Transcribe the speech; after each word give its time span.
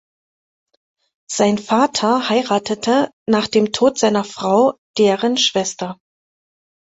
Sein 1.29 1.59
Vater 1.59 2.27
heiratete 2.27 3.11
nach 3.29 3.45
dem 3.47 3.71
Tod 3.71 3.99
seiner 3.99 4.23
Frau 4.23 4.73
deren 4.97 5.37
Schwester. 5.37 5.99